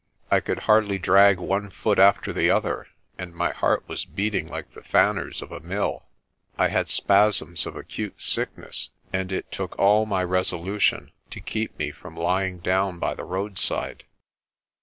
I 0.31 0.39
could 0.39 0.61
hardly 0.61 0.97
drag 0.97 1.37
one 1.37 1.69
foot 1.69 1.99
after 1.99 2.33
the 2.33 2.49
other, 2.49 2.87
and 3.19 3.35
my 3.35 3.51
heart 3.51 3.87
was 3.87 4.03
beating 4.03 4.47
like 4.47 4.71
the 4.71 4.81
fanners 4.81 5.43
of 5.43 5.51
a 5.51 5.59
mill. 5.59 6.07
I 6.57 6.69
had 6.69 6.87
spasms 6.89 7.67
of 7.67 7.75
acute 7.75 8.19
sickness, 8.19 8.89
and 9.13 9.31
it 9.31 9.51
took 9.51 9.77
all 9.77 10.07
my 10.07 10.23
resolution 10.23 11.11
to 11.29 11.39
keep 11.39 11.77
me 11.77 11.91
from 11.91 12.17
lying 12.17 12.57
down 12.57 12.97
by 12.97 13.13
the 13.13 13.25
roadside. 13.25 14.05